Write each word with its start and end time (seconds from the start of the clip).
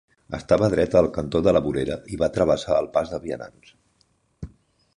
Estava 0.35 0.69
dreta 0.73 0.97
al 1.01 1.09
cantó 1.17 1.41
de 1.47 1.53
la 1.57 1.61
vorera 1.67 1.97
i 2.15 2.19
va 2.21 2.31
travessar 2.37 2.79
el 2.85 2.89
pas 2.97 3.13
de 3.17 3.21
vianants. 3.27 3.77